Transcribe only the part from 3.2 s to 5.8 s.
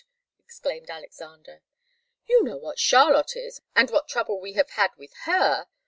is, and what trouble we have had with her.